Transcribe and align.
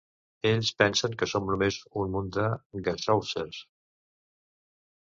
Ells 0.51 0.69
pensen 0.83 1.13
que 1.19 1.27
som 1.33 1.45
només 1.51 1.79
un 2.05 2.17
munt 2.17 2.33
de 2.39 2.49
gashousers. 2.89 3.63